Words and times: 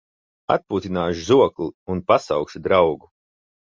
Atpūtināšu 0.55 1.23
žokli 1.29 1.71
un 1.97 2.05
pasaukšu 2.11 2.67
draugu. 2.69 3.17